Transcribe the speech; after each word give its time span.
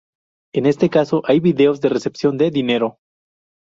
En 0.55 0.65
este 0.65 0.89
caso 0.89 1.21
hay 1.25 1.39
videos 1.39 1.79
de 1.79 1.89
recepción 1.89 2.35
de 2.35 2.49
dinero. 2.49 2.97